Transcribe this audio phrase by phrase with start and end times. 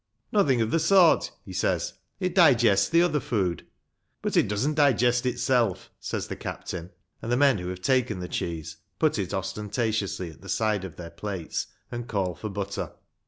[0.31, 3.67] "Nothing of the sort," he says;" it digests the other food."
[4.23, 6.89] "But it doesn't digest itself," says the captain;
[7.21, 10.95] and the men who have taken the cheese put it ostentatiously at the side of
[10.95, 12.93] their plates and call for butter.